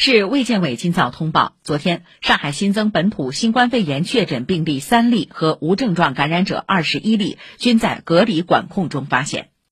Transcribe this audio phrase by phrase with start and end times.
[0.00, 9.48] 市卫健委今早通报昨天上海新增本土新冠肺炎确诊病例三例和无症状感染者二十一例均在隔离管控中发现。